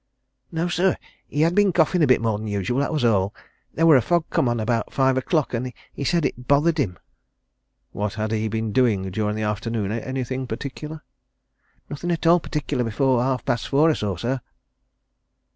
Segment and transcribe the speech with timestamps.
[0.51, 0.95] "No, sir.
[1.27, 3.35] He had been coughing a bit more than usual that was all.
[3.75, 6.97] There was a fog came on about five o'clock, and he said it bothered him."
[7.91, 9.91] "What had he been doing during the afternoon?
[9.91, 11.03] Anything particular?"
[11.87, 14.41] "Nothing at all particular before half past four or so, sir."